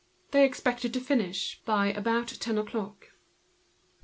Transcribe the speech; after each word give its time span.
They 0.31 0.45
expected 0.47 0.95
to 0.95 0.99
finish 0.99 1.61
about 1.67 2.27
ten 2.39 2.57
o'clock. 2.57 3.09